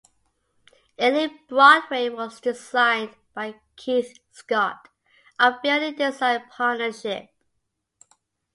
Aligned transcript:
Ealing 0.99 1.37
Broadway 1.47 2.09
was 2.09 2.41
designed 2.41 3.13
by 3.35 3.61
Keith 3.75 4.17
Scott 4.31 4.87
of 5.39 5.61
Building 5.61 5.93
Design 5.93 6.41
Partnership. 6.49 7.29